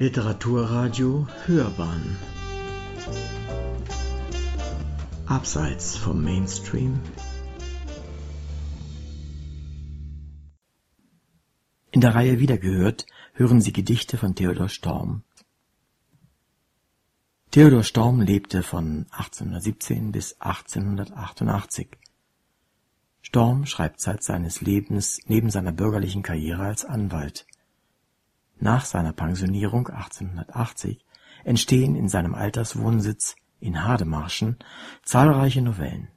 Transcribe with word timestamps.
Literaturradio 0.00 1.28
Hörbahn 1.44 2.16
Abseits 5.26 5.94
vom 5.94 6.24
Mainstream 6.24 6.98
In 11.90 12.00
der 12.00 12.14
Reihe 12.14 12.40
Wiedergehört 12.40 13.04
hören 13.34 13.60
Sie 13.60 13.74
Gedichte 13.74 14.16
von 14.16 14.34
Theodor 14.34 14.70
Storm. 14.70 15.22
Theodor 17.50 17.82
Storm 17.82 18.22
lebte 18.22 18.62
von 18.62 19.04
1817 19.10 20.12
bis 20.12 20.40
1888. 20.40 21.98
Storm 23.20 23.66
schreibt 23.66 24.00
Zeit 24.00 24.22
seines 24.22 24.62
Lebens 24.62 25.20
neben 25.26 25.50
seiner 25.50 25.72
bürgerlichen 25.72 26.22
Karriere 26.22 26.62
als 26.62 26.86
Anwalt. 26.86 27.46
Nach 28.60 28.84
seiner 28.84 29.14
Pensionierung 29.14 29.88
1880 29.88 31.02
entstehen 31.44 31.96
in 31.96 32.10
seinem 32.10 32.34
Alterswohnsitz 32.34 33.34
in 33.58 33.84
Hademarschen 33.84 34.58
zahlreiche 35.02 35.62
Novellen, 35.62 36.08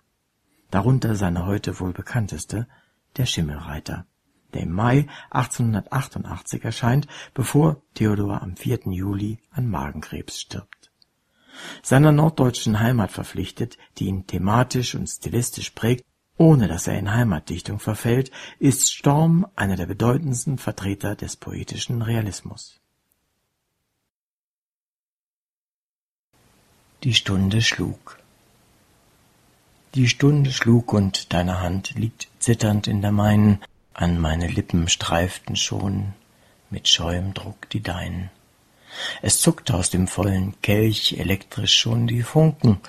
darunter 0.70 1.16
seine 1.16 1.46
heute 1.46 1.80
wohl 1.80 1.94
bekannteste 1.94 2.68
Der 3.16 3.26
Schimmelreiter, 3.26 4.08
der 4.54 4.64
im 4.64 4.74
Mai 4.74 5.08
1888 5.32 6.66
erscheint, 6.66 7.08
bevor 7.34 7.82
Theodor 7.94 8.42
am 8.42 8.58
4. 8.58 8.92
Juli 8.92 9.40
an 9.52 9.70
Magenkrebs 9.70 10.42
stirbt. 10.42 10.92
Seiner 11.82 12.12
norddeutschen 12.12 12.80
Heimat 12.80 13.12
verpflichtet, 13.12 13.78
die 13.98 14.08
ihn 14.08 14.28
thematisch 14.28 14.96
und 14.96 15.08
stilistisch 15.08 15.70
prägt, 15.70 16.06
ohne 16.38 16.68
dass 16.68 16.88
er 16.88 16.98
in 16.98 17.14
Heimatdichtung 17.14 17.80
verfällt, 17.80 18.32
ist 18.60 18.92
Storm 18.92 19.46
einer 19.56 19.76
der 19.76 19.86
bedeutendsten 19.86 20.58
Vertreter 20.58 21.16
des 21.16 21.36
poetischen 21.36 22.02
Realismus. 22.02 22.80
Die 27.04 27.14
Stunde 27.14 27.62
schlug. 27.62 28.20
Die 29.94 30.08
Stunde 30.08 30.52
schlug 30.52 30.94
und 30.94 31.34
deine 31.34 31.60
Hand 31.62 31.96
liegt 31.96 32.30
zitternd 32.40 32.88
in 32.88 33.02
der 33.02 33.12
meinen, 33.12 33.62
an 33.94 34.20
meine 34.20 34.48
Lippen 34.48 34.88
streiften 34.90 35.56
schon 35.56 36.14
mit 36.72 36.88
scheuem 36.88 37.34
Druck 37.34 37.70
die 37.70 37.82
deinen. 37.82 38.32
Es 39.22 39.42
zuckte 39.42 39.76
aus 39.76 39.90
dem 39.90 40.08
vollen 40.08 40.60
Kelch 40.62 41.16
elektrisch 41.20 41.76
schon 41.76 42.08
die 42.08 42.24
Funken. 42.24 42.80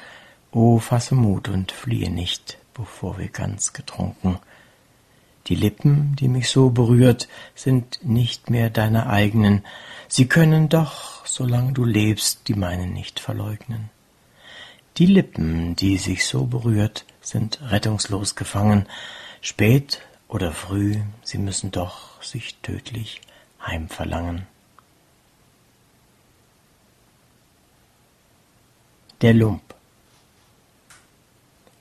O 0.51 0.79
fasse 0.79 1.15
Mut 1.15 1.49
und 1.49 1.73
fliehe 1.73 2.11
nicht, 2.11 2.59
bevor 2.75 3.19
wir 3.19 3.29
ganz 3.29 3.73
getrunken. 3.73 4.39
Die 5.47 5.55
Lippen, 5.55 6.17
die 6.17 6.29
mich 6.29 6.49
so 6.49 6.71
berührt, 6.71 7.29
sind 7.55 8.01
nicht 8.03 8.51
mehr 8.51 8.71
deine 8.71 9.09
eigenen. 9.09 9.65
Sie 10.09 10.27
können 10.27 10.69
doch, 10.69 11.27
solange 11.27 11.73
du 11.73 11.85
lebst, 11.85 12.49
die 12.49 12.55
meinen 12.55 12.93
nicht 12.93 13.21
verleugnen. 13.21 13.91
Die 14.97 15.07
Lippen, 15.07 15.77
die 15.77 15.99
sich 15.99 16.27
so 16.27 16.47
berührt, 16.47 17.05
sind 17.21 17.61
rettungslos 17.71 18.37
gefangen. 18.37 18.87
Spät 19.41 20.01
oder 20.29 20.53
früh, 20.53 20.97
sie 21.23 21.39
müssen 21.39 21.71
doch 21.73 22.23
sich 22.23 22.57
tödlich 22.63 23.21
heimverlangen. 23.61 24.47
Der 29.21 29.35
Lump 29.35 29.74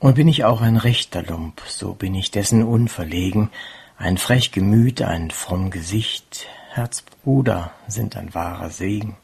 und 0.04 0.16
bin 0.16 0.28
ich 0.28 0.44
auch 0.44 0.60
ein 0.60 0.76
rechter 0.76 1.22
Lump, 1.22 1.62
so 1.66 1.94
bin 1.94 2.14
ich 2.14 2.30
dessen 2.30 2.62
unverlegen, 2.62 3.48
ein 3.96 4.18
frech 4.18 4.52
Gemüt, 4.52 5.00
ein 5.00 5.30
fromm 5.30 5.70
Gesicht, 5.70 6.46
Herzbruder 6.72 7.72
sind 7.88 8.14
ein 8.14 8.34
wahrer 8.34 8.68
Segen. 8.68 9.16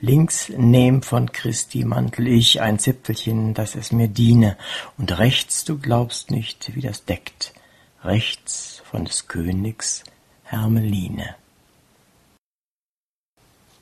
Links 0.00 0.48
nehm 0.56 1.02
von 1.02 1.32
Christi 1.32 1.84
Mantel 1.84 2.28
ich 2.28 2.62
ein 2.62 2.78
Zipfelchen, 2.78 3.52
dass 3.52 3.74
es 3.74 3.92
mir 3.92 4.08
diene, 4.08 4.56
und 4.96 5.18
rechts, 5.18 5.66
du 5.66 5.76
glaubst 5.76 6.30
nicht, 6.30 6.74
wie 6.74 6.80
das 6.80 7.04
deckt, 7.04 7.52
rechts 8.02 8.80
von 8.90 9.04
des 9.04 9.28
Königs 9.28 10.04
Hermeline. 10.44 11.36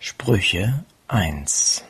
Sprüche 0.00 0.82
1 1.06 1.84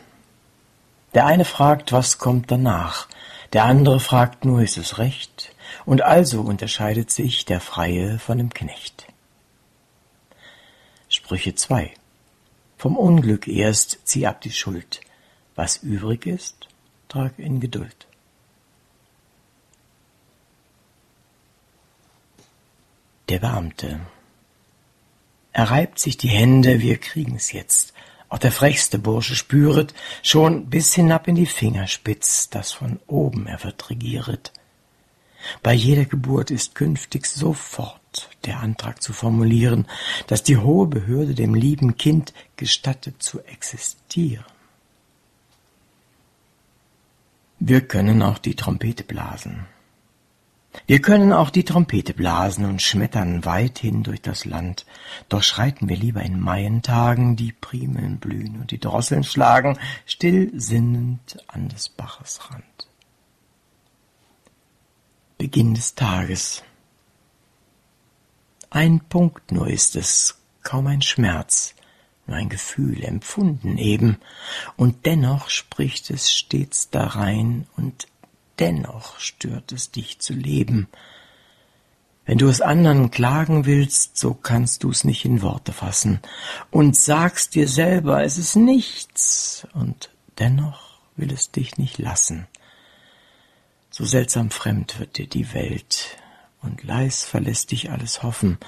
Der 1.15 1.25
eine 1.25 1.47
fragt, 1.47 1.93
was 1.93 2.19
kommt 2.19 2.51
danach? 2.51 3.09
Der 3.53 3.65
andere 3.65 3.99
fragt 3.99 4.45
nur, 4.45 4.61
ist 4.61 4.77
es 4.77 4.99
recht? 4.99 5.55
Und 5.87 6.03
also 6.03 6.43
unterscheidet 6.43 7.11
sich 7.11 7.45
der 7.45 7.61
Freie 7.61 8.19
von 8.19 8.39
dem 8.39 8.53
Knecht. 8.53 9.07
Sprüche 11.09 11.55
2 11.55 11.95
Vom 12.77 12.97
Unglück 12.97 13.49
erst 13.49 14.01
zieh 14.05 14.27
ab 14.27 14.43
die 14.43 14.53
Schuld. 14.53 15.01
Was 15.55 15.79
übrig 15.79 16.27
ist, 16.27 16.69
trag 17.09 17.39
in 17.39 17.61
Geduld. 17.61 18.07
Der 23.31 23.39
Beamte. 23.39 24.01
Er 25.53 25.71
reibt 25.71 25.99
sich 25.99 26.17
die 26.17 26.29
Hände, 26.29 26.81
wir 26.81 26.99
kriegen's 26.99 27.53
jetzt. 27.53 27.93
Auch 28.29 28.39
der 28.39 28.53
frechste 28.53 28.99
Bursche 28.99 29.35
spüret 29.35 29.95
schon 30.23 30.67
bis 30.67 30.95
hinab 30.95 31.29
in 31.29 31.35
die 31.35 31.47
Fingerspitz, 31.47 32.51
dass 32.51 32.73
von 32.73 33.01
oben 33.07 33.47
er 33.47 33.65
wird 33.65 33.89
regieret. 33.89 34.53
Bei 35.63 35.73
jeder 35.73 36.05
Geburt 36.05 36.51
ist 36.51 36.75
künftig 36.75 37.27
sofort 37.27 38.29
der 38.45 38.61
Antrag 38.61 39.03
zu 39.03 39.13
formulieren, 39.13 39.87
dass 40.27 40.43
die 40.43 40.57
hohe 40.57 40.87
Behörde 40.87 41.35
dem 41.35 41.55
lieben 41.55 41.97
Kind 41.97 42.35
gestattet 42.57 43.23
zu 43.23 43.41
existieren. 43.43 44.45
Wir 47.61 47.81
können 47.81 48.23
auch 48.23 48.39
die 48.39 48.55
Trompete 48.55 49.05
blasen. 49.05 49.67
Wir 50.87 51.01
können 51.01 51.33
auch 51.33 51.51
die 51.51 51.65
Trompete 51.65 52.15
blasen 52.15 52.65
und 52.65 52.83
schmettern 52.83 53.45
weithin 53.45 54.03
durch 54.03 54.23
das 54.23 54.45
Land, 54.45 54.87
doch 55.29 55.43
schreiten 55.43 55.89
wir 55.89 55.97
lieber 55.97 56.23
in 56.23 56.41
Maientagen, 56.41 57.37
die 57.37 57.53
Primeln 57.53 58.19
blühen 58.19 58.61
und 58.61 58.71
die 58.71 58.79
Drosseln 58.79 59.25
schlagen, 59.25 59.79
still 60.07 60.51
sinnend 60.55 61.39
an 61.49 61.69
des 61.69 61.89
Baches 61.89 62.51
Rand. 62.51 62.65
Beginn 65.37 65.75
des 65.75 65.95
Tages. 65.95 66.63
Ein 68.71 69.01
Punkt 69.01 69.53
nur 69.53 69.69
ist 69.69 69.97
es, 69.97 70.39
kaum 70.63 70.87
ein 70.87 71.03
Schmerz, 71.03 71.75
nur 72.27 72.37
ein 72.37 72.49
Gefühl, 72.49 73.03
empfunden 73.05 73.79
eben, 73.79 74.19
und 74.77 75.07
dennoch 75.07 75.49
spricht 75.49 76.11
es 76.11 76.33
stets 76.33 76.91
darein 76.91 77.67
und 77.77 78.09
dennoch 78.59 79.19
stört 79.19 79.73
es 79.73 79.91
dich 79.91 80.19
zu 80.19 80.33
leben. 80.33 80.89
Wenn 82.25 82.39
du 82.39 82.49
es 82.49 82.61
anderen 82.61 83.11
klagen 83.11 83.65
willst, 83.65 84.19
so 84.19 84.35
kannst 84.35 84.85
du 84.85 84.91
es 84.91 85.05
nicht 85.05 85.25
in 85.25 85.41
Worte 85.41 85.73
fassen 85.73 86.21
und 86.71 86.95
sagst 86.95 87.55
dir 87.55 87.67
selber, 87.67 88.23
es 88.23 88.37
ist 88.37 88.55
nichts, 88.55 89.67
und 89.73 90.11
dennoch 90.39 90.99
will 91.17 91.33
es 91.33 91.51
dich 91.51 91.79
nicht 91.79 91.97
lassen. 91.99 92.47
So 93.91 94.05
seltsam 94.05 94.51
fremd 94.51 95.01
wird 95.01 95.17
dir 95.17 95.27
die 95.27 95.55
Welt, 95.55 96.19
und 96.61 96.83
leis 96.83 97.25
verlässt 97.25 97.71
dich 97.71 97.91
alles 97.91 98.23
Hoffen, 98.23 98.59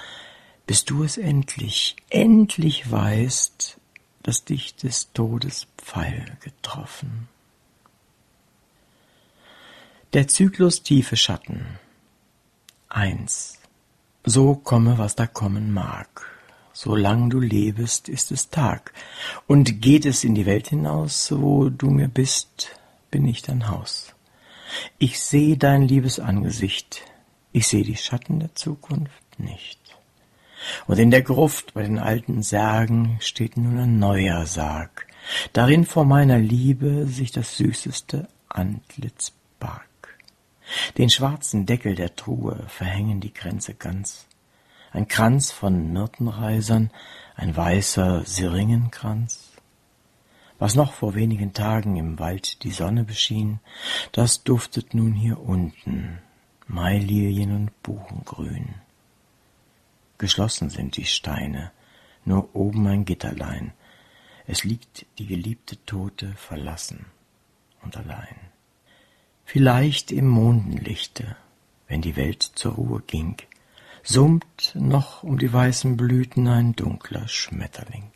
bis 0.66 0.84
du 0.86 1.04
es 1.04 1.18
endlich, 1.18 1.96
endlich 2.08 2.90
weißt, 2.90 3.76
dass 4.22 4.44
dich 4.44 4.76
des 4.76 5.12
Todes 5.12 5.66
Pfeil 5.76 6.38
getroffen. 6.40 7.28
Der 10.12 10.26
Zyklus 10.26 10.82
tiefe 10.82 11.16
Schatten 11.16 11.64
1. 12.88 13.60
So 14.24 14.56
komme, 14.56 14.98
was 14.98 15.14
da 15.14 15.28
kommen 15.28 15.72
mag. 15.72 16.08
Solang 16.72 17.30
du 17.30 17.38
lebest, 17.38 18.08
ist 18.08 18.32
es 18.32 18.50
Tag. 18.50 18.92
Und 19.46 19.80
geht 19.80 20.04
es 20.04 20.24
in 20.24 20.34
die 20.34 20.46
Welt 20.46 20.66
hinaus, 20.66 21.30
wo 21.30 21.68
du 21.68 21.90
mir 21.90 22.08
bist, 22.08 22.70
bin 23.12 23.24
ich 23.24 23.42
dein 23.42 23.68
Haus. 23.68 24.12
Ich 24.98 25.20
seh 25.20 25.54
dein 25.54 25.82
liebes 25.86 26.18
Angesicht, 26.18 27.02
ich 27.52 27.68
seh 27.68 27.84
die 27.84 27.96
Schatten 27.96 28.40
der 28.40 28.52
Zukunft 28.56 29.38
nicht. 29.38 29.78
Und 30.88 30.98
in 30.98 31.12
der 31.12 31.22
Gruft 31.22 31.72
bei 31.74 31.84
den 31.84 32.00
alten 32.00 32.42
Särgen 32.42 33.18
steht 33.20 33.56
nun 33.56 33.78
ein 33.78 34.00
neuer 34.00 34.44
Sarg, 34.46 35.06
darin 35.52 35.86
vor 35.86 36.04
meiner 36.04 36.40
Liebe 36.40 37.06
sich 37.06 37.30
das 37.30 37.56
süßeste 37.56 38.26
Antlitz 38.48 39.32
barg. 39.60 39.89
Den 40.98 41.10
schwarzen 41.10 41.66
Deckel 41.66 41.94
der 41.94 42.16
Truhe 42.16 42.64
verhängen 42.68 43.20
die 43.20 43.32
Kränze 43.32 43.74
ganz. 43.74 44.26
Ein 44.92 45.08
Kranz 45.08 45.50
von 45.50 45.92
Myrtenreisern, 45.92 46.90
ein 47.36 47.56
weißer 47.56 48.24
Syringenkranz. 48.24 49.50
Was 50.58 50.74
noch 50.74 50.92
vor 50.92 51.14
wenigen 51.14 51.54
Tagen 51.54 51.96
im 51.96 52.18
Wald 52.18 52.64
die 52.64 52.70
Sonne 52.70 53.04
beschien, 53.04 53.60
das 54.12 54.44
duftet 54.44 54.92
nun 54.92 55.14
hier 55.14 55.40
unten, 55.40 56.18
Maililien 56.66 57.54
und 57.54 57.82
Buchengrün. 57.82 58.74
Geschlossen 60.18 60.68
sind 60.68 60.98
die 60.98 61.06
Steine, 61.06 61.72
nur 62.24 62.54
oben 62.54 62.86
ein 62.86 63.06
Gitterlein. 63.06 63.72
Es 64.46 64.64
liegt 64.64 65.06
die 65.18 65.26
geliebte 65.26 65.82
Tote 65.86 66.34
verlassen 66.34 67.06
und 67.82 67.96
allein. 67.96 68.36
Vielleicht 69.52 70.12
im 70.12 70.28
Mondenlichte, 70.28 71.34
wenn 71.88 72.02
die 72.02 72.14
Welt 72.14 72.40
zur 72.54 72.74
Ruhe 72.74 73.02
ging, 73.04 73.36
summt 74.04 74.70
noch 74.76 75.24
um 75.24 75.40
die 75.40 75.52
weißen 75.52 75.96
Blüten 75.96 76.46
ein 76.46 76.76
dunkler 76.76 77.26
Schmetterling. 77.26 78.12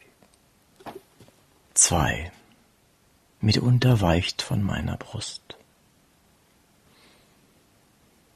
2. 1.75 2.31
Mitunter 3.41 4.01
weicht 4.01 4.43
von 4.43 4.63
meiner 4.63 4.97
Brust. 4.97 5.57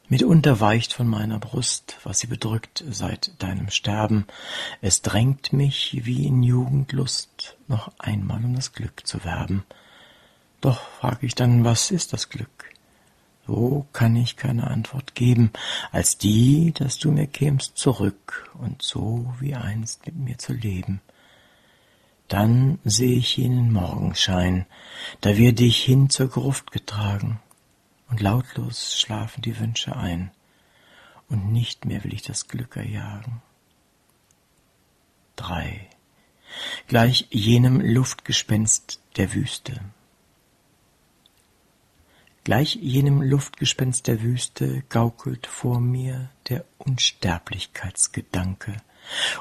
Mitunter 0.08 0.58
weicht 0.58 0.92
von 0.92 1.06
meiner 1.06 1.38
Brust, 1.38 1.98
was 2.02 2.18
sie 2.18 2.26
bedrückt 2.26 2.82
seit 2.90 3.40
deinem 3.40 3.70
Sterben. 3.70 4.26
Es 4.80 5.02
drängt 5.02 5.52
mich 5.52 6.00
wie 6.02 6.26
in 6.26 6.42
Jugendlust, 6.42 7.58
noch 7.68 7.92
einmal 8.00 8.44
um 8.44 8.56
das 8.56 8.72
Glück 8.72 9.06
zu 9.06 9.22
werben. 9.22 9.64
Doch 10.60 10.80
frag 10.98 11.22
ich 11.22 11.36
dann, 11.36 11.62
was 11.62 11.92
ist 11.92 12.12
das 12.12 12.28
Glück? 12.28 12.68
So 13.48 13.86
kann 13.94 14.14
ich 14.14 14.36
keine 14.36 14.66
Antwort 14.66 15.14
geben, 15.14 15.52
als 15.90 16.18
die, 16.18 16.74
dass 16.74 16.98
du 16.98 17.10
mir 17.10 17.26
kämst 17.26 17.78
zurück 17.78 18.52
und 18.58 18.82
so 18.82 19.32
wie 19.40 19.54
einst 19.54 20.04
mit 20.04 20.16
mir 20.16 20.36
zu 20.36 20.52
leben. 20.52 21.00
Dann 22.28 22.78
seh 22.84 23.14
ich 23.14 23.38
jenen 23.38 23.72
Morgenschein, 23.72 24.66
da 25.22 25.38
wir 25.38 25.54
dich 25.54 25.82
hin 25.82 26.10
zur 26.10 26.28
Gruft 26.28 26.72
getragen, 26.72 27.40
und 28.10 28.20
lautlos 28.20 29.00
schlafen 29.00 29.40
die 29.40 29.58
Wünsche 29.58 29.96
ein, 29.96 30.30
und 31.30 31.50
nicht 31.50 31.86
mehr 31.86 32.04
will 32.04 32.12
ich 32.12 32.22
das 32.22 32.48
Glück 32.48 32.76
erjagen. 32.76 33.40
Drei. 35.36 35.88
Gleich 36.86 37.28
jenem 37.30 37.80
Luftgespenst 37.80 39.00
der 39.16 39.32
Wüste. 39.32 39.80
Gleich 42.48 42.76
jenem 42.76 43.20
Luftgespenst 43.20 44.06
der 44.06 44.22
Wüste 44.22 44.82
gaukelt 44.88 45.46
vor 45.46 45.80
mir 45.80 46.30
der 46.48 46.64
Unsterblichkeitsgedanke, 46.78 48.76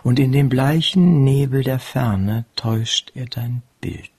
und 0.03 0.19
in 0.19 0.33
dem 0.33 0.49
bleichen 0.49 1.23
Nebel 1.23 1.63
der 1.63 1.79
Ferne 1.79 2.43
täuscht 2.57 3.13
er 3.15 3.27
dein 3.27 3.63
Bild. 3.79 4.11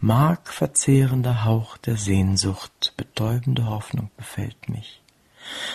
Markverzehrender 0.00 1.44
Hauch 1.44 1.76
der 1.76 1.96
Sehnsucht, 1.96 2.94
betäubende 2.96 3.66
Hoffnung 3.66 4.10
befällt 4.16 4.68
mich. 4.68 5.00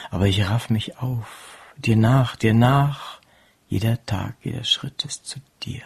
Aber 0.10 0.28
ich 0.28 0.50
raff 0.50 0.70
mich 0.70 0.98
auf, 0.98 1.60
dir 1.78 1.96
nach, 1.96 2.36
dir 2.36 2.54
nach, 2.54 3.22
jeder 3.70 4.06
Tag, 4.06 4.36
jeder 4.42 4.66
Schritt 4.66 5.06
ist 5.06 5.28
zu 5.28 5.40
dir. 5.64 5.84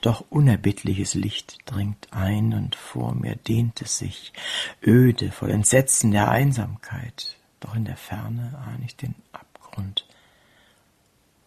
Doch 0.00 0.24
unerbittliches 0.30 1.14
Licht 1.14 1.58
dringt 1.66 2.08
ein 2.10 2.54
und 2.54 2.74
vor 2.76 3.14
mir 3.14 3.36
dehnt 3.36 3.80
es 3.82 3.98
sich, 3.98 4.32
öde, 4.84 5.30
voll 5.32 5.50
Entsetzen 5.50 6.10
der 6.10 6.30
Einsamkeit, 6.30 7.36
doch 7.60 7.74
in 7.74 7.84
der 7.84 7.96
Ferne 7.96 8.58
ahn 8.66 8.82
ich 8.84 8.96
den 8.96 9.14
Abgrund, 9.32 10.06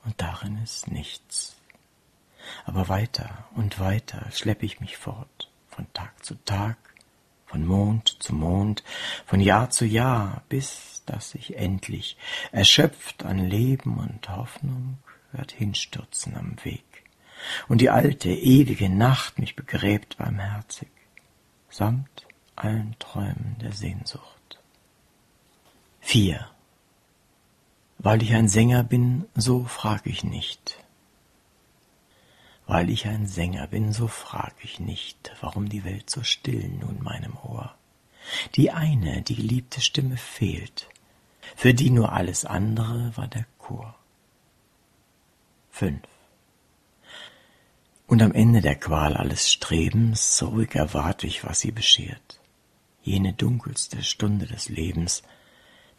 und 0.03 0.21
darin 0.21 0.61
ist 0.63 0.91
nichts. 0.91 1.55
Aber 2.65 2.89
weiter 2.89 3.45
und 3.55 3.79
weiter 3.79 4.27
schlepp 4.31 4.61
ich 4.63 4.79
mich 4.79 4.97
fort, 4.97 5.49
von 5.69 5.91
Tag 5.93 6.23
zu 6.23 6.35
Tag, 6.45 6.77
von 7.45 7.65
Mond 7.65 8.17
zu 8.19 8.33
Mond, 8.33 8.83
von 9.25 9.39
Jahr 9.39 9.69
zu 9.69 9.85
Jahr, 9.85 10.43
bis 10.49 11.03
dass 11.05 11.35
ich 11.35 11.57
endlich, 11.57 12.17
erschöpft 12.51 13.25
an 13.25 13.39
Leben 13.39 13.97
und 13.97 14.29
Hoffnung, 14.29 14.97
werd 15.31 15.51
hinstürzen 15.51 16.35
am 16.35 16.55
Weg, 16.63 16.84
und 17.68 17.81
die 17.81 17.89
alte, 17.89 18.30
ewige 18.30 18.89
Nacht 18.89 19.39
mich 19.39 19.56
begräbt 19.56 20.18
barmherzig, 20.18 20.89
samt 21.69 22.25
allen 22.56 22.95
Träumen 23.00 23.57
der 23.62 23.74
Sehnsucht. 23.74 24.59
4. 26.01 26.47
Weil 27.97 28.21
ich 28.21 28.33
ein 28.33 28.47
Sänger 28.47 28.83
bin, 28.83 29.25
so 29.36 29.63
frag 29.65 30.06
ich 30.06 30.24
nicht. 30.24 30.77
Weil 32.68 32.89
ich 32.89 33.07
ein 33.07 33.27
Sänger 33.27 33.68
bin, 33.68 33.94
so 33.94 34.07
frag 34.07 34.53
ich 34.62 34.80
nicht, 34.80 35.31
warum 35.41 35.69
die 35.69 35.83
Welt 35.83 36.09
so 36.09 36.24
still 36.24 36.68
nun 36.68 37.01
meinem 37.01 37.36
Ohr. 37.44 37.75
Die 38.56 38.71
eine, 38.71 39.21
die 39.21 39.36
geliebte 39.36 39.81
Stimme 39.81 40.18
fehlt, 40.18 40.88
für 41.56 41.74
die 41.74 41.89
nur 41.89 42.12
alles 42.12 42.44
andere 42.45 43.15
war 43.15 43.27
der 43.27 43.45
Chor. 43.59 43.95
5. 45.71 46.01
Und 48.07 48.21
am 48.21 48.33
Ende 48.33 48.61
der 48.61 48.75
Qual 48.75 49.17
alles 49.17 49.51
Strebens, 49.51 50.43
ruhig 50.43 50.75
erwart 50.75 51.23
ich, 51.23 51.43
was 51.43 51.59
sie 51.59 51.71
beschert. 51.71 52.39
Jene 53.01 53.33
dunkelste 53.33 54.03
Stunde 54.03 54.45
des 54.45 54.69
Lebens, 54.69 55.23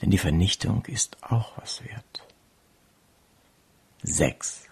denn 0.00 0.10
die 0.10 0.18
Vernichtung 0.18 0.84
ist 0.86 1.22
auch 1.22 1.56
was 1.58 1.82
wert. 1.84 2.26
6. 4.02 4.68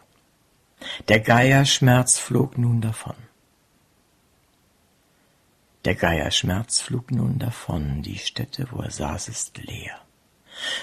Der 1.09 1.21
Geierschmerz 1.21 2.19
flog 2.19 2.59
nun 2.59 2.81
davon. 2.81 3.17
Der 5.85 5.95
Geierschmerz 5.95 6.81
flog 6.81 7.11
nun 7.11 7.39
davon, 7.39 8.03
die 8.03 8.19
Stätte, 8.19 8.69
wo 8.71 8.81
er 8.81 8.91
saß, 8.91 9.29
ist 9.29 9.59
leer. 9.59 10.01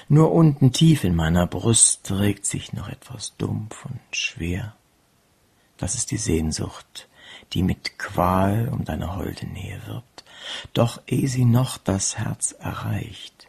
Nur 0.10 0.32
unten 0.32 0.74
tief 0.74 1.04
in 1.04 1.16
meiner 1.16 1.48
Brust 1.48 2.12
regt 2.12 2.46
sich 2.46 2.74
noch 2.74 2.90
etwas 2.90 3.36
dumpf 3.38 3.86
und 3.86 4.00
schwer. 4.12 4.76
Das 5.82 5.96
ist 5.96 6.12
die 6.12 6.18
Sehnsucht, 6.18 7.10
die 7.54 7.64
mit 7.64 7.98
Qual 7.98 8.70
um 8.70 8.86
deine 8.86 9.16
holde 9.16 9.48
Nähe 9.48 9.82
wirbt, 9.88 10.24
doch 10.74 11.02
eh 11.08 11.26
sie 11.26 11.44
noch 11.44 11.80
das 11.80 12.20
Herz 12.20 12.52
erreicht, 12.52 13.48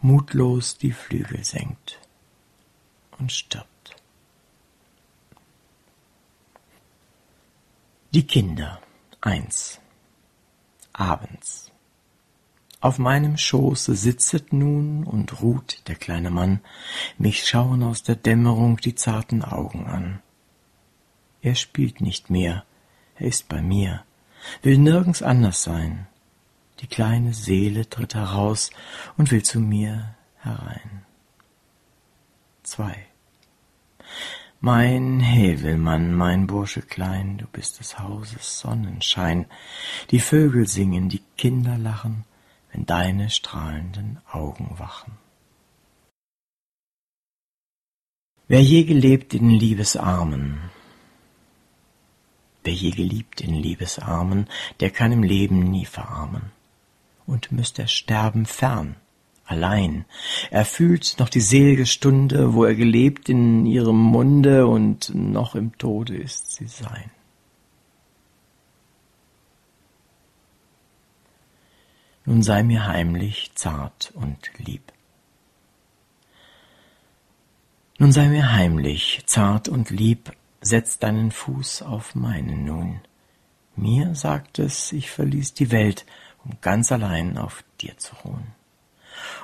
mutlos 0.00 0.78
die 0.78 0.92
Flügel 0.92 1.44
senkt 1.44 2.00
und 3.18 3.32
stirbt. 3.32 3.96
Die 8.12 8.26
Kinder. 8.26 8.80
Eins. 9.20 9.78
Abends. 10.94 11.70
Auf 12.80 12.98
meinem 12.98 13.36
Schoße 13.36 13.94
sitzet 13.94 14.54
nun 14.54 15.04
und 15.04 15.42
ruht 15.42 15.86
der 15.86 15.96
kleine 15.96 16.30
Mann, 16.30 16.60
mich 17.18 17.46
schauen 17.46 17.82
aus 17.82 18.02
der 18.02 18.16
Dämmerung 18.16 18.78
die 18.78 18.94
zarten 18.94 19.44
Augen 19.44 19.86
an. 19.86 20.22
Er 21.42 21.54
spielt 21.54 22.00
nicht 22.00 22.30
mehr, 22.30 22.64
er 23.16 23.26
ist 23.26 23.48
bei 23.48 23.62
mir, 23.62 24.04
will 24.62 24.78
nirgends 24.78 25.22
anders 25.22 25.62
sein, 25.62 26.06
die 26.80 26.86
kleine 26.86 27.34
Seele 27.34 27.88
tritt 27.88 28.14
heraus 28.14 28.70
und 29.16 29.30
will 29.30 29.42
zu 29.42 29.60
mir 29.60 30.14
herein. 30.38 31.04
2. 32.62 32.94
Mein 34.60 35.20
Hävelmann, 35.20 36.14
mein 36.14 36.46
Bursche 36.46 36.82
klein, 36.82 37.38
du 37.38 37.46
bist 37.46 37.80
des 37.80 37.98
Hauses 37.98 38.60
Sonnenschein. 38.60 39.46
Die 40.10 40.20
Vögel 40.20 40.66
singen, 40.66 41.08
die 41.08 41.22
Kinder 41.38 41.78
lachen, 41.78 42.24
wenn 42.70 42.84
deine 42.84 43.30
strahlenden 43.30 44.20
Augen 44.30 44.78
wachen. 44.78 45.12
Wer 48.48 48.62
je 48.62 48.84
gelebt 48.84 49.32
in 49.32 49.48
Liebesarmen, 49.48 50.70
wer 52.64 52.72
je 52.72 52.90
geliebt 52.90 53.40
in 53.40 53.54
Liebesarmen, 53.54 54.46
der 54.80 54.90
kann 54.90 55.12
im 55.12 55.22
Leben 55.22 55.70
nie 55.70 55.86
verarmen 55.86 56.52
und 57.26 57.52
müsst 57.52 57.78
er 57.78 57.86
sterben 57.86 58.44
fern, 58.44 58.96
allein. 59.44 60.04
Er 60.50 60.64
fühlt 60.64 61.16
noch 61.18 61.28
die 61.28 61.40
selge 61.40 61.86
Stunde, 61.86 62.54
wo 62.54 62.64
er 62.64 62.74
gelebt 62.74 63.28
in 63.28 63.66
ihrem 63.66 63.98
Munde 63.98 64.66
und 64.66 65.14
noch 65.14 65.54
im 65.54 65.76
Tode 65.78 66.16
ist 66.16 66.52
sie 66.56 66.66
sein. 66.66 67.10
Nun 72.24 72.42
sei 72.42 72.62
mir 72.62 72.86
heimlich 72.86 73.52
zart 73.54 74.12
und 74.14 74.50
lieb. 74.58 74.92
Nun 77.98 78.12
sei 78.12 78.28
mir 78.28 78.52
heimlich 78.52 79.22
zart 79.26 79.68
und 79.68 79.90
lieb, 79.90 80.32
setz 80.60 80.98
deinen 80.98 81.30
Fuß 81.30 81.82
auf 81.82 82.14
meinen 82.14 82.64
nun. 82.64 83.00
Mir 83.76 84.14
sagt 84.14 84.58
es, 84.58 84.92
ich 84.92 85.10
verließ 85.10 85.54
die 85.54 85.70
Welt, 85.70 86.04
um 86.44 86.52
ganz 86.60 86.92
allein 86.92 87.38
auf 87.38 87.64
dir 87.80 87.96
zu 87.98 88.14
ruhen. 88.24 88.46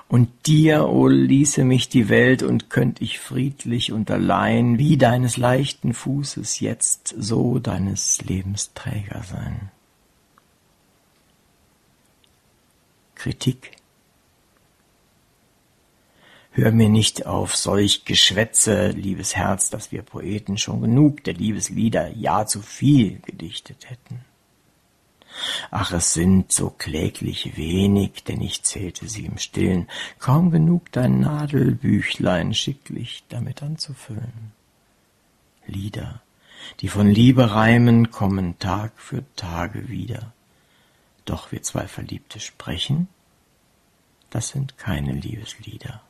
Und 0.09 0.47
dir, 0.47 0.87
o 0.87 1.03
oh, 1.03 1.09
ließe 1.09 1.65
mich 1.65 1.89
die 1.89 2.09
Welt, 2.09 2.43
und 2.43 2.71
könnt 2.71 3.03
ich 3.03 3.19
friedlich 3.19 3.93
und 3.93 4.11
allein, 4.11 4.79
wie 4.79 4.97
deines 4.97 5.37
leichten 5.37 5.95
Fußes 5.95 6.61
jetzt, 6.61 7.15
so 7.19 7.59
deines 7.59 8.23
Lebens 8.23 8.73
Träger 8.75 9.23
sein. 9.25 9.71
Kritik 13.17 13.73
Hör 16.57 16.73
mir 16.73 16.89
nicht 16.89 17.27
auf 17.27 17.55
solch 17.55 18.07
Geschwätze, 18.07 18.89
liebes 18.89 19.37
Herz, 19.37 19.69
dass 19.69 19.93
wir 19.93 20.01
Poeten 20.01 20.57
schon 20.57 20.81
genug 20.81 21.23
der 21.23 21.35
Liebeslieder, 21.35 22.17
ja 22.17 22.47
zu 22.47 22.63
viel 22.63 23.19
gedichtet 23.19 23.91
hätten. 23.91 24.25
Ach, 25.71 25.93
es 25.93 26.15
sind 26.15 26.51
so 26.51 26.71
kläglich 26.71 27.59
wenig, 27.59 28.25
denn 28.25 28.41
ich 28.41 28.63
zählte 28.63 29.07
sie 29.07 29.27
im 29.27 29.37
Stillen, 29.37 29.87
kaum 30.19 30.51
genug 30.51 30.91
dein 30.93 31.21
Nadelbüchlein 31.21 32.55
schicklich 32.55 33.25
damit 33.29 33.63
anzufüllen. 33.63 34.53
Lieder, 35.67 36.23
die 36.81 36.89
von 36.89 37.07
Liebe 37.07 37.51
reimen, 37.51 38.11
kommen 38.11 38.59
Tag 38.59 38.93
für 38.97 39.25
Tage 39.37 39.91
wieder. 39.91 40.33
Doch 41.27 41.53
wir 41.53 41.63
zwei 41.63 41.87
Verliebte 41.87 42.41
sprechen, 42.41 43.09
das 44.31 44.49
sind 44.49 44.79
keine 44.79 45.13
Liebeslieder 45.13 46.01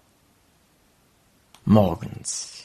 morgens. 1.67 2.65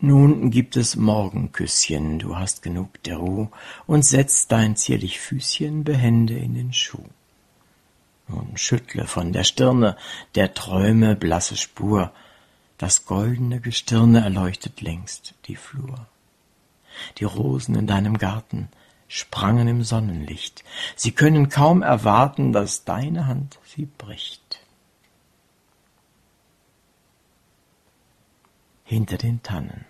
Nun 0.00 0.50
gibt 0.50 0.76
es 0.76 0.96
Morgenküsschen, 0.96 2.18
du 2.18 2.36
hast 2.36 2.62
genug 2.62 3.02
der 3.04 3.18
Ruh 3.18 3.48
und 3.86 4.04
setzt 4.04 4.50
dein 4.50 4.74
zierlich 4.74 5.20
Füßchen 5.20 5.84
behende 5.84 6.34
in 6.36 6.54
den 6.54 6.72
Schuh. 6.72 7.04
Nun 8.26 8.56
schüttle 8.56 9.06
von 9.06 9.32
der 9.32 9.44
Stirne 9.44 9.96
der 10.34 10.54
Träume 10.54 11.14
blasse 11.14 11.56
Spur, 11.56 12.12
das 12.78 13.04
goldene 13.04 13.60
Gestirne 13.60 14.22
erleuchtet 14.22 14.80
längst 14.80 15.34
die 15.46 15.56
Flur. 15.56 16.06
Die 17.18 17.24
Rosen 17.24 17.76
in 17.76 17.86
deinem 17.86 18.18
Garten 18.18 18.68
sprangen 19.06 19.68
im 19.68 19.84
Sonnenlicht, 19.84 20.64
sie 20.96 21.12
können 21.12 21.48
kaum 21.48 21.82
erwarten, 21.82 22.52
dass 22.52 22.84
deine 22.84 23.28
Hand 23.28 23.60
sie 23.66 23.86
bricht. 23.86 24.60
Hinter 28.90 29.18
den 29.18 29.40
Tannen. 29.44 29.84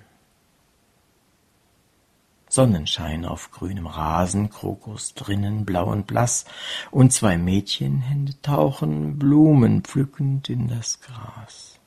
Sonnenschein 2.51 3.25
auf 3.25 3.51
grünem 3.51 3.87
Rasen, 3.87 4.51
Krokus 4.51 5.15
drinnen, 5.15 5.65
blau 5.65 5.91
und 5.91 6.07
blass, 6.07 6.45
und 6.91 7.11
zwei 7.11 7.39
Mädchenhände 7.39 8.35
tauchen, 8.43 9.19
Blumen 9.19 9.85
pflückend 9.85 10.51
in 10.51 10.69
das 10.69 11.01
Gras. 11.01 11.81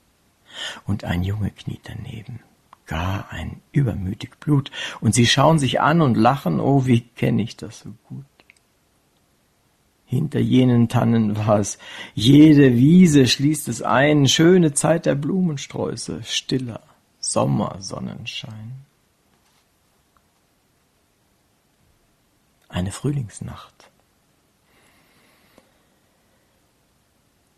Und 0.87 1.03
ein 1.03 1.21
Junge 1.21 1.51
kniet 1.51 1.81
daneben, 1.83 2.39
gar 2.87 3.31
ein 3.31 3.61
übermütig 3.71 4.39
Blut, 4.39 4.71
und 4.99 5.13
sie 5.13 5.27
schauen 5.27 5.59
sich 5.59 5.81
an 5.81 6.01
und 6.01 6.17
lachen, 6.17 6.59
oh, 6.59 6.87
wie 6.87 7.01
kenn 7.01 7.37
ich 7.37 7.57
das 7.57 7.81
so 7.81 7.93
gut. 8.09 8.25
Hinter 10.07 10.39
jenen 10.39 10.89
Tannen 10.89 11.37
war 11.37 11.59
es, 11.59 11.77
jede 12.15 12.73
Wiese 12.73 13.27
schließt 13.27 13.67
es 13.67 13.83
ein, 13.83 14.27
schöne 14.27 14.73
Zeit 14.73 15.05
der 15.05 15.13
Blumensträuße, 15.13 16.23
stiller, 16.23 16.81
Sommersonnenschein. 17.23 18.85
Eine 22.67 22.91
Frühlingsnacht. 22.91 23.89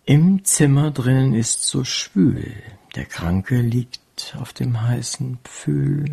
Im 0.05 0.45
Zimmer 0.45 0.91
drinnen 0.91 1.34
ist 1.34 1.63
so 1.63 1.84
schwül, 1.84 2.53
der 2.93 3.05
Kranke 3.05 3.60
liegt 3.60 4.38
auf 4.39 4.53
dem 4.53 4.81
heißen 4.84 5.39
Pfühl. 5.43 6.12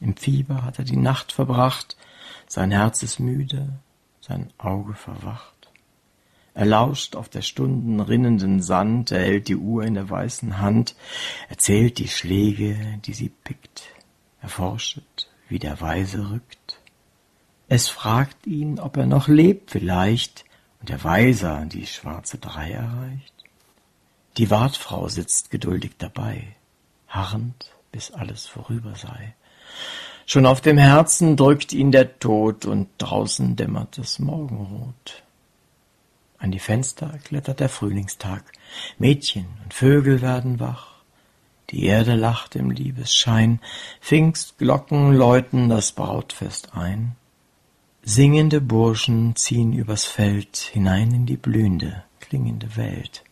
Im 0.00 0.14
Fieber 0.16 0.62
hat 0.62 0.78
er 0.78 0.84
die 0.84 0.98
Nacht 0.98 1.32
verbracht, 1.32 1.96
sein 2.46 2.70
Herz 2.72 3.02
ist 3.02 3.20
müde, 3.20 3.80
sein 4.20 4.52
Auge 4.58 4.92
verwacht. 4.92 5.55
Er 6.56 6.64
lauscht 6.64 7.16
auf 7.16 7.28
der 7.28 7.42
Stunden 7.42 8.00
rinnenden 8.00 8.62
Sand, 8.62 9.10
er 9.10 9.20
hält 9.20 9.48
die 9.48 9.56
Uhr 9.56 9.84
in 9.84 9.92
der 9.92 10.08
weißen 10.08 10.58
Hand, 10.58 10.96
er 11.50 11.58
zählt 11.58 11.98
die 11.98 12.08
Schläge, 12.08 12.98
die 13.04 13.12
sie 13.12 13.28
pickt, 13.28 13.82
er 14.40 14.48
forschet, 14.48 15.28
wie 15.50 15.58
der 15.58 15.78
Weise 15.82 16.30
rückt. 16.30 16.80
Es 17.68 17.90
fragt 17.90 18.46
ihn, 18.46 18.80
ob 18.80 18.96
er 18.96 19.04
noch 19.04 19.28
lebt 19.28 19.70
vielleicht, 19.70 20.46
und 20.80 20.88
der 20.88 21.04
Weiser 21.04 21.66
die 21.66 21.86
schwarze 21.86 22.38
Drei 22.38 22.70
erreicht. 22.70 23.34
Die 24.38 24.50
Wartfrau 24.50 25.10
sitzt 25.10 25.50
geduldig 25.50 25.96
dabei, 25.98 26.56
harrend, 27.06 27.70
bis 27.92 28.12
alles 28.12 28.46
vorüber 28.46 28.94
sei. 28.94 29.34
Schon 30.24 30.46
auf 30.46 30.62
dem 30.62 30.78
Herzen 30.78 31.36
drückt 31.36 31.74
ihn 31.74 31.92
der 31.92 32.18
Tod, 32.18 32.64
und 32.64 32.88
draußen 32.96 33.56
dämmert 33.56 33.98
das 33.98 34.18
Morgenrot. 34.18 35.25
An 36.38 36.50
die 36.50 36.58
Fenster 36.58 37.18
klettert 37.24 37.60
der 37.60 37.68
Frühlingstag. 37.68 38.44
Mädchen 38.98 39.46
und 39.64 39.72
Vögel 39.72 40.20
werden 40.20 40.60
wach. 40.60 40.96
Die 41.70 41.84
Erde 41.84 42.14
lacht 42.14 42.54
im 42.56 42.70
Liebesschein. 42.70 43.60
Pfingstglocken 44.00 45.14
läuten 45.14 45.68
das 45.68 45.92
Brautfest 45.92 46.74
ein. 46.74 47.16
Singende 48.02 48.60
Burschen 48.60 49.34
ziehen 49.34 49.72
übers 49.72 50.04
Feld 50.04 50.56
hinein 50.56 51.12
in 51.12 51.26
die 51.26 51.36
blühende, 51.36 52.04
klingende 52.20 52.76
Welt. 52.76 53.24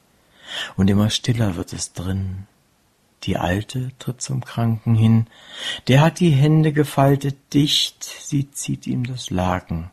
Und 0.77 0.91
immer 0.91 1.11
stiller 1.11 1.57
wird 1.57 1.73
es 1.73 1.93
drin. 1.93 2.47
Die 3.23 3.37
Alte 3.37 3.93
tritt 3.99 4.21
zum 4.21 4.45
Kranken 4.45 4.95
hin. 4.95 5.27
Der 5.89 6.01
hat 6.01 6.21
die 6.21 6.31
Hände 6.31 6.73
gefaltet 6.73 7.37
dicht. 7.55 8.03
Sie 8.03 8.51
zieht 8.51 8.87
ihm 8.87 9.05
das 9.05 9.31
Laken 9.31 9.91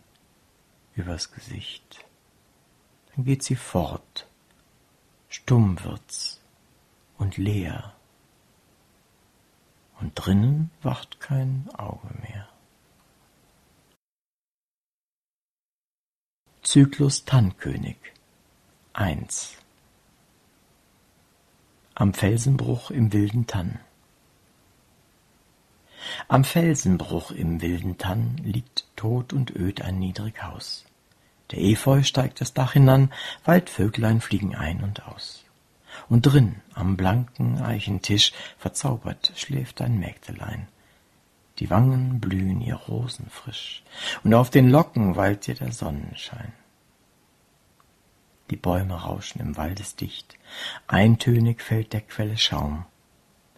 übers 0.96 1.32
Gesicht 1.32 2.04
dann 3.16 3.26
geht 3.26 3.44
sie 3.44 3.56
fort. 3.56 4.28
Stumm 5.30 5.84
wird's 5.84 6.42
und 7.18 7.38
leer. 7.38 7.94
Und 10.00 10.14
drinnen 10.16 10.72
wacht 10.82 11.20
kein 11.20 11.70
Auge 11.78 12.08
mehr. 12.22 12.48
Zyklus 16.64 17.26
Tannkönig 17.26 17.98
1 18.94 19.58
Am 21.96 22.14
Felsenbruch 22.14 22.92
im 22.92 23.14
wilden 23.14 23.46
Tann 23.46 23.80
Am 26.28 26.44
Felsenbruch 26.44 27.32
im 27.32 27.62
wilden 27.62 27.98
Tann 27.98 28.38
liegt 28.38 28.88
tot 28.96 29.34
und 29.34 29.56
öd 29.56 29.82
ein 29.82 30.00
niedrig 30.00 30.42
Haus. 30.44 30.86
Der 31.52 31.60
Efeu 31.60 32.04
steigt 32.04 32.40
das 32.40 32.54
Dach 32.54 32.74
hinan, 32.74 33.12
Waldvöglein 33.44 34.22
fliegen 34.22 34.56
ein 34.56 34.82
und 34.82 35.06
aus. 35.08 35.44
Und 36.08 36.22
drin, 36.22 36.62
am 36.74 36.96
blanken 36.96 37.62
Eichentisch, 37.62 38.32
verzaubert 38.58 39.34
schläft 39.36 39.82
ein 39.82 40.00
Mägdelein. 40.00 40.68
Die 41.60 41.70
Wangen 41.70 42.20
blühen 42.20 42.62
ihr 42.62 42.76
rosenfrisch, 42.76 43.84
und 44.24 44.34
auf 44.34 44.50
den 44.50 44.70
Locken 44.70 45.16
wallt 45.16 45.48
ihr 45.48 45.56
der 45.56 45.74
Sonnenschein. 45.74 46.54
Die 48.50 48.56
Bäume 48.56 48.96
rauschen 48.96 49.42
im 49.42 49.58
Waldesdicht, 49.58 50.38
eintönig 50.88 51.62
fällt 51.62 51.94
der 51.94 52.02
Quelle 52.02 52.38
Schaum. 52.38 52.86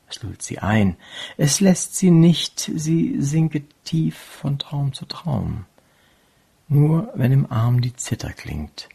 Es 0.09 0.21
lullt 0.21 0.41
sie 0.41 0.59
ein, 0.59 0.97
es 1.37 1.59
lässt 1.59 1.95
sie 1.95 2.11
nicht, 2.11 2.71
sie 2.75 3.15
sinket 3.19 3.65
tief 3.83 4.17
von 4.17 4.59
Traum 4.59 4.93
zu 4.93 5.05
Traum 5.05 5.65
nur 6.67 7.11
wenn 7.15 7.31
im 7.31 7.51
Arm 7.51 7.81
die 7.81 7.95
Zither 7.95 8.33
klingt, 8.33 8.89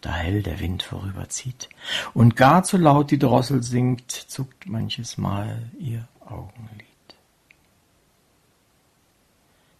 da 0.00 0.12
hell 0.12 0.42
der 0.42 0.60
Wind 0.60 0.82
vorüberzieht, 0.82 1.68
und 2.14 2.36
gar 2.36 2.64
zu 2.64 2.76
laut 2.76 3.10
die 3.10 3.18
Drossel 3.18 3.62
singt, 3.62 4.10
zuckt 4.10 4.66
manches 4.66 5.18
Mal 5.18 5.70
ihr 5.78 6.08
Augenlid. 6.20 6.86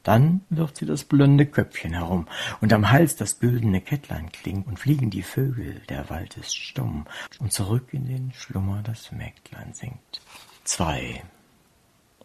Dann 0.03 0.41
wirft 0.49 0.79
sie 0.79 0.87
das 0.87 1.05
blonde 1.05 1.47
Köpfchen 1.47 1.93
herum, 1.93 2.27
und 2.61 2.73
am 2.73 2.91
Hals 2.91 3.17
das 3.17 3.39
güldene 3.39 3.81
Kettlein 3.81 4.31
klingt, 4.33 4.67
und 4.67 4.79
fliegen 4.79 5.11
die 5.11 5.23
Vögel, 5.23 5.81
der 5.89 6.11
Wald 6.11 6.37
ist 6.37 6.57
stumm, 6.57 7.07
und 7.39 7.53
zurück 7.53 7.89
in 7.93 8.07
den 8.07 8.33
Schlummer 8.33 8.83
das 8.83 9.12
Mägdlein 9.12 9.75
singt. 9.75 10.21
Zwei. 10.65 11.23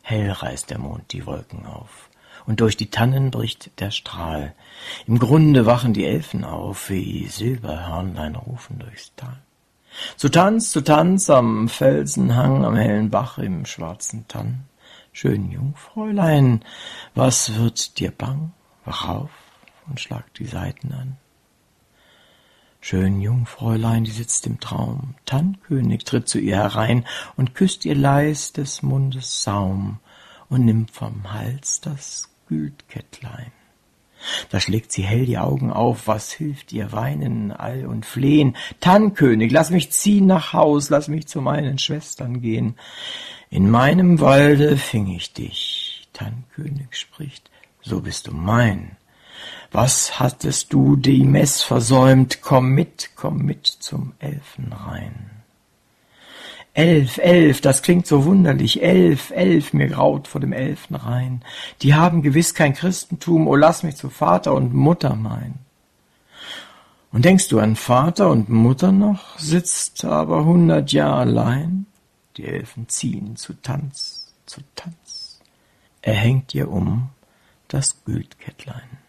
Hell 0.02 0.32
reißt 0.32 0.70
der 0.70 0.80
Mond 0.80 1.12
die 1.12 1.26
Wolken 1.26 1.66
auf, 1.66 2.07
und 2.48 2.62
durch 2.62 2.77
die 2.77 2.89
Tannen 2.89 3.30
bricht 3.30 3.80
der 3.80 3.92
Strahl. 3.92 4.56
Im 5.06 5.20
Grunde 5.20 5.66
wachen 5.66 5.94
die 5.94 6.06
Elfen 6.06 6.44
auf, 6.44 6.89
wie 6.89 7.27
Silberhörnlein 7.27 8.36
rufen 8.36 8.80
durchs 8.80 9.13
Tal. 9.16 9.38
Zu 10.16 10.30
Tanz, 10.30 10.72
zu 10.72 10.82
Tanz 10.82 11.30
am 11.30 11.68
Felsenhang, 11.70 12.66
am 12.66 12.75
hellen 12.75 13.10
Bach 13.10 13.38
im 13.38 13.66
schwarzen 13.66 14.27
Tann. 14.27 14.63
Schön 15.12 15.51
Jungfräulein, 15.51 16.63
was 17.16 17.56
wird 17.56 18.00
dir 18.00 18.12
bang? 18.12 18.54
Wach 18.86 19.08
auf 19.08 19.32
und 19.88 20.00
schlag 20.00 20.34
die 20.36 20.46
Saiten 20.46 20.94
an. 20.94 21.18
Schön 22.80 23.20
Jungfräulein, 23.20 24.04
die 24.04 24.12
sitzt 24.12 24.48
im 24.48 24.60
Traum, 24.60 25.16
Tannkönig 25.25 26.06
tritt 26.06 26.30
zu 26.30 26.39
ihr 26.39 26.56
herein 26.56 27.06
und 27.36 27.56
küsst 27.56 27.84
ihr 27.84 27.96
leis 27.96 28.54
des 28.54 28.84
Mundes 28.84 29.44
Saum 29.44 30.00
und 30.48 30.63
nimmt 30.63 30.92
vom 30.92 31.34
Hals 31.34 31.82
das 31.82 32.30
Güldkettlein. 32.48 33.51
Da 34.50 34.60
schlägt 34.60 34.92
sie 34.92 35.04
hell 35.04 35.25
die 35.25 35.38
Augen 35.38 35.72
auf, 35.72 36.08
was 36.08 36.32
hilft 36.32 36.74
ihr 36.74 36.92
weinen, 36.92 37.51
all 37.51 37.86
und 37.86 38.06
flehen? 38.06 38.56
Tannkönig, 38.80 39.51
lass 39.51 39.70
mich 39.70 39.92
ziehen 39.92 40.25
nach 40.25 40.54
Haus, 40.54 40.89
lass 40.89 41.08
mich 41.08 41.27
zu 41.27 41.42
meinen 41.42 41.77
Schwestern 41.77 42.42
gehen. 42.42 42.75
In 43.50 43.70
meinem 43.70 44.20
Walde 44.20 44.77
fing 44.77 45.08
ich 45.08 45.34
dich. 45.34 46.08
Tannkönig 46.13 46.88
spricht, 46.92 47.51
so 47.82 48.01
bist 48.01 48.27
du 48.27 48.34
mein. 48.34 48.98
Was 49.72 50.20
hattest 50.20 50.74
du 50.74 50.96
die 50.96 51.24
Mess 51.24 51.62
versäumt? 51.62 52.42
Komm 52.42 52.72
mit, 52.72 53.12
komm 53.16 53.39
mit 53.39 53.68
zum 53.68 54.13
Elfenrein. 54.20 55.37
Elf, 56.77 57.17
elf, 57.17 57.60
das 57.62 57.81
klingt 57.81 58.05
so 58.05 58.25
wunderlich. 58.25 58.84
Elf, 58.84 59.31
elf, 59.31 59.74
mir 59.74 59.88
graut 59.88 60.27
vor 60.27 60.39
dem 60.39 60.53
Elfenrein. 60.53 61.41
Die 61.81 61.96
haben 61.96 62.22
gewiss 62.22 62.53
kein 62.53 62.75
Christentum, 62.75 63.48
oh 63.48 63.55
lass 63.55 63.81
mich 63.81 63.96
zu 63.96 64.12
Vater 64.12 64.53
und 64.53 64.75
Mutter 64.75 65.15
mein. 65.15 65.55
Und 67.12 67.25
denkst 67.25 67.48
du 67.48 67.57
an 67.57 67.75
Vater 67.75 68.29
und 68.29 68.50
Mutter 68.50 68.91
noch, 68.91 69.39
sitzt 69.39 70.05
aber 70.05 70.46
hundert 70.46 70.91
Jahr 70.91 71.17
allein? 71.17 71.88
Die 72.38 72.46
Elfen 72.46 72.88
ziehen 72.88 73.38
zu 73.38 73.53
Tanz, 73.53 74.36
zu 74.46 74.62
Tanz. 74.75 75.39
Er 76.03 76.13
hängt 76.13 76.53
ihr 76.53 76.69
um 76.69 77.10
das 77.69 78.03
Gültkettlein. 78.05 79.00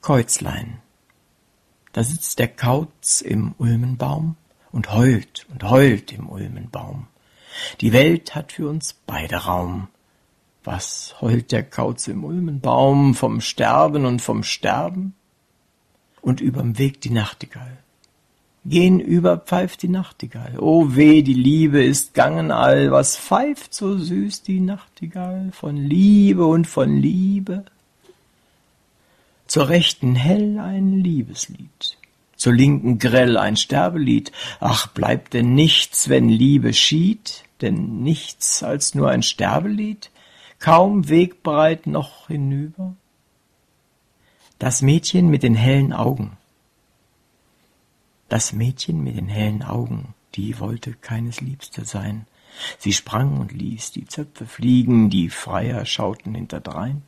Käuzlein. 0.00 0.78
Da 1.92 2.02
sitzt 2.02 2.38
der 2.38 2.48
Kauz 2.48 3.20
im 3.20 3.54
Ulmenbaum, 3.58 4.36
und 4.72 4.92
heult 4.92 5.46
und 5.50 5.64
heult 5.64 6.12
im 6.12 6.28
Ulmenbaum. 6.28 7.06
Die 7.80 7.92
Welt 7.92 8.34
hat 8.34 8.52
für 8.52 8.68
uns 8.68 8.94
beide 9.06 9.36
Raum. 9.36 9.88
Was 10.62 11.14
heult 11.20 11.52
der 11.52 11.62
Kauz 11.62 12.06
im 12.08 12.24
Ulmenbaum 12.24 13.14
vom 13.14 13.40
Sterben 13.40 14.04
und 14.04 14.20
vom 14.22 14.42
Sterben? 14.42 15.14
Und 16.20 16.40
überm 16.40 16.78
Weg 16.78 17.00
die 17.00 17.10
Nachtigall. 17.10 17.78
Gehen 18.66 19.00
über 19.00 19.38
pfeift 19.38 19.82
die 19.82 19.88
Nachtigall. 19.88 20.58
O 20.58 20.94
weh, 20.94 21.22
die 21.22 21.32
Liebe 21.34 21.82
ist 21.82 22.12
gangen 22.12 22.50
all. 22.50 22.90
Was 22.90 23.16
pfeift 23.16 23.72
so 23.72 23.96
süß 23.96 24.42
die 24.42 24.60
Nachtigall 24.60 25.50
von 25.52 25.76
Liebe 25.76 26.44
und 26.44 26.66
von 26.66 26.94
Liebe? 26.94 27.64
Zur 29.46 29.70
Rechten 29.70 30.14
hell 30.14 30.58
ein 30.58 31.00
Liebeslied 31.00 31.96
zur 32.40 32.54
Linken 32.54 32.98
grell 32.98 33.36
ein 33.36 33.56
Sterbelied. 33.56 34.32
Ach, 34.60 34.86
bleibt 34.86 35.34
denn 35.34 35.54
nichts, 35.54 36.08
wenn 36.08 36.30
Liebe 36.30 36.72
schied, 36.72 37.44
denn 37.60 38.02
nichts 38.02 38.62
als 38.62 38.94
nur 38.94 39.10
ein 39.10 39.22
Sterbelied, 39.22 40.10
kaum 40.58 41.10
wegbreit 41.10 41.86
noch 41.86 42.28
hinüber? 42.28 42.96
Das 44.58 44.80
Mädchen 44.80 45.28
mit 45.28 45.42
den 45.42 45.54
hellen 45.54 45.92
Augen. 45.92 46.38
Das 48.30 48.54
Mädchen 48.54 49.04
mit 49.04 49.18
den 49.18 49.28
hellen 49.28 49.62
Augen, 49.62 50.14
die 50.34 50.58
wollte 50.60 50.94
keines 50.94 51.42
Liebste 51.42 51.84
sein. 51.84 52.26
Sie 52.78 52.94
sprang 52.94 53.38
und 53.38 53.52
ließ 53.52 53.92
die 53.92 54.06
Zöpfe 54.06 54.46
fliegen, 54.46 55.10
die 55.10 55.28
Freier 55.28 55.84
schauten 55.84 56.34
hinterdrein. 56.34 57.02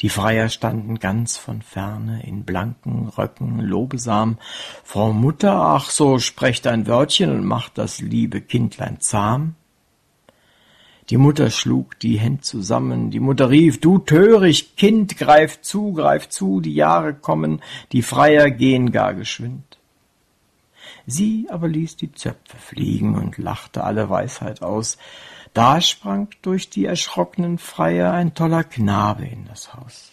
Die 0.00 0.08
Freier 0.08 0.48
standen 0.48 0.98
ganz 0.98 1.36
von 1.36 1.62
ferne 1.62 2.22
in 2.24 2.44
blanken 2.44 3.08
Röcken 3.08 3.60
lobesam. 3.60 4.38
Frau 4.82 5.12
Mutter, 5.12 5.54
ach 5.54 5.90
so, 5.90 6.18
sprecht 6.18 6.66
ein 6.66 6.86
Wörtchen 6.86 7.30
und 7.30 7.44
macht 7.44 7.78
das 7.78 8.00
liebe 8.00 8.40
Kindlein 8.40 9.00
zahm. 9.00 9.54
Die 11.10 11.18
Mutter 11.18 11.50
schlug 11.50 11.98
die 11.98 12.18
Händ 12.18 12.46
zusammen, 12.46 13.10
die 13.10 13.20
Mutter 13.20 13.50
rief, 13.50 13.78
du 13.78 13.98
töricht 13.98 14.78
Kind, 14.78 15.18
greif 15.18 15.60
zu, 15.60 15.92
greif 15.92 16.30
zu, 16.30 16.60
die 16.60 16.74
Jahre 16.74 17.12
kommen, 17.12 17.60
die 17.92 18.00
Freier 18.00 18.50
gehen 18.50 18.90
gar 18.90 19.12
geschwind. 19.12 19.73
Sie 21.06 21.46
aber 21.50 21.68
ließ 21.68 21.96
die 21.96 22.12
Zöpfe 22.12 22.56
fliegen 22.56 23.14
und 23.16 23.38
lachte 23.38 23.84
alle 23.84 24.08
Weisheit 24.08 24.62
aus. 24.62 24.96
Da 25.52 25.80
sprang 25.80 26.28
durch 26.42 26.70
die 26.70 26.86
erschrockenen 26.86 27.58
Freier 27.58 28.12
ein 28.12 28.34
toller 28.34 28.64
Knabe 28.64 29.26
in 29.26 29.46
das 29.46 29.74
Haus. 29.74 30.12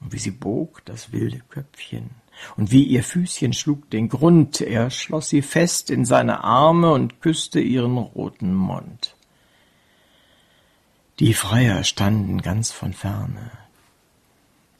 Und 0.00 0.12
wie 0.12 0.18
sie 0.18 0.30
bog 0.30 0.82
das 0.84 1.12
wilde 1.12 1.40
Köpfchen, 1.48 2.10
und 2.56 2.70
wie 2.70 2.84
ihr 2.84 3.02
Füßchen 3.02 3.52
schlug 3.52 3.90
den 3.90 4.08
Grund, 4.08 4.60
er 4.60 4.90
schloss 4.90 5.28
sie 5.28 5.42
fest 5.42 5.90
in 5.90 6.04
seine 6.04 6.44
Arme 6.44 6.92
und 6.92 7.20
küsste 7.20 7.60
ihren 7.60 7.98
roten 7.98 8.54
Mund. 8.54 9.16
Die 11.18 11.34
Freier 11.34 11.82
standen 11.82 12.40
ganz 12.40 12.70
von 12.70 12.92
ferne. 12.92 13.50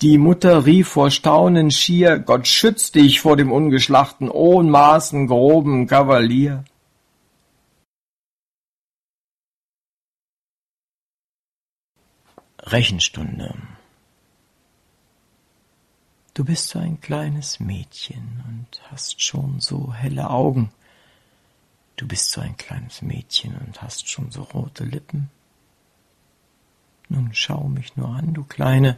Die 0.01 0.17
Mutter 0.17 0.65
rief 0.65 0.89
vor 0.91 1.11
Staunen 1.11 1.73
schier, 1.73 2.21
Gott 2.21 2.47
schütz 2.47 2.93
dich 2.93 3.21
vor 3.21 3.37
dem 3.37 3.51
ungeschlachten, 3.51 4.31
ohnmaßen 4.31 5.27
groben 5.27 5.89
Kavalier. 5.89 6.65
Rechenstunde. 12.61 13.55
Du 16.33 16.45
bist 16.45 16.69
so 16.69 16.79
ein 16.79 17.01
kleines 17.01 17.59
Mädchen 17.59 18.45
und 18.47 18.81
hast 18.93 19.21
schon 19.21 19.59
so 19.59 19.93
helle 19.93 20.31
Augen. 20.31 20.71
Du 21.97 22.07
bist 22.07 22.31
so 22.31 22.41
ein 22.41 22.57
kleines 22.57 23.03
Mädchen 23.03 23.57
und 23.57 23.83
hast 23.83 24.09
schon 24.09 24.31
so 24.31 24.43
rote 24.43 24.85
Lippen. 24.85 25.29
Nun 27.09 27.31
schau 27.33 27.65
mich 27.65 27.97
nur 27.97 28.11
an, 28.11 28.35
du 28.35 28.45
Kleine, 28.45 28.97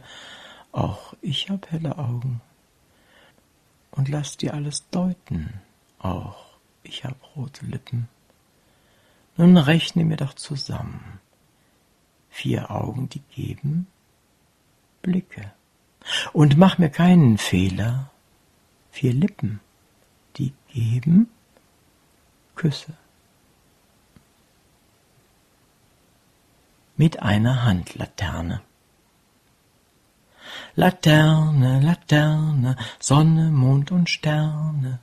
auch 0.71 1.13
ich 1.21 1.49
hab 1.49 1.71
helle 1.71 1.97
Augen. 1.97 2.41
Und 3.91 4.09
lass 4.09 4.37
dir 4.37 4.53
alles 4.53 4.89
deuten, 4.89 5.61
auch 5.99 6.45
ich 6.83 7.03
hab 7.03 7.35
rote 7.35 7.65
Lippen. 7.65 8.07
Nun 9.37 9.57
rechne 9.57 10.05
mir 10.05 10.17
doch 10.17 10.33
zusammen 10.33 11.19
vier 12.31 12.71
Augen, 12.71 13.09
die 13.09 13.19
geben 13.19 13.87
Blicke. 15.01 15.51
Und 16.33 16.57
mach 16.57 16.77
mir 16.79 16.89
keinen 16.89 17.37
Fehler, 17.37 18.09
vier 18.91 19.13
Lippen, 19.13 19.59
die 20.37 20.53
geben 20.69 21.29
Küsse. 22.55 22.93
Mit 26.97 27.21
einer 27.21 27.63
Handlaterne. 27.63 28.61
Laterne, 30.75 31.81
Laterne, 31.81 32.77
Sonne, 32.97 33.51
Mond 33.51 33.91
und 33.91 34.09
Sterne, 34.09 34.99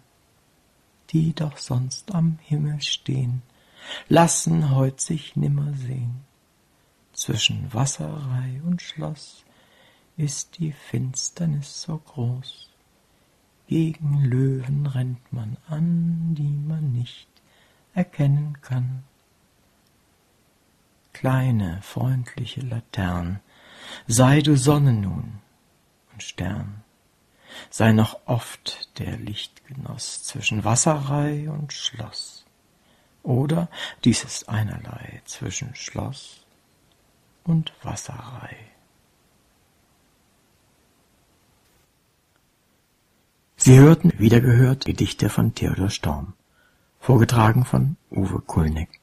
die 1.10 1.34
doch 1.34 1.58
sonst 1.58 2.14
am 2.14 2.38
Himmel 2.40 2.80
stehn, 2.80 3.42
lassen 4.08 4.70
heut 4.74 5.00
sich 5.00 5.36
nimmer 5.36 5.74
sehn. 5.74 6.22
Zwischen 7.12 7.72
Wasserrei 7.74 8.62
und 8.64 8.80
Schloss 8.80 9.44
ist 10.16 10.58
die 10.58 10.72
Finsternis 10.72 11.82
so 11.82 11.98
groß. 11.98 12.70
Gegen 13.66 14.24
Löwen 14.24 14.86
rennt 14.86 15.32
man 15.32 15.58
an, 15.68 16.34
die 16.34 16.48
man 16.48 16.92
nicht 16.92 17.28
erkennen 17.92 18.58
kann. 18.62 19.04
Kleine, 21.12 21.80
freundliche 21.82 22.62
Latern, 22.62 23.40
sei 24.06 24.40
du 24.40 24.56
Sonne 24.56 24.94
nun 24.94 25.40
Stern, 26.20 26.82
sei 27.70 27.92
noch 27.92 28.20
oft 28.26 28.98
der 28.98 29.16
Lichtgenoss 29.16 30.22
zwischen 30.22 30.64
Wasserrei 30.64 31.48
und 31.50 31.72
Schloss. 31.72 32.44
Oder 33.22 33.68
dies 34.04 34.24
ist 34.24 34.48
einerlei 34.48 35.22
zwischen 35.24 35.74
Schloss 35.74 36.44
und 37.44 37.72
Wasserrei. 37.82 38.56
Sie 43.56 43.78
hörten 43.78 44.12
wiedergehört 44.18 44.84
Gedichte 44.84 45.28
von 45.28 45.54
Theodor 45.54 45.90
Storm, 45.90 46.34
vorgetragen 47.00 47.64
von 47.64 47.96
Uwe 48.10 48.40
Kulnig. 48.40 48.97